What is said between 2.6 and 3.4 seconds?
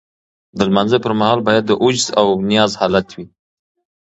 حالت وي.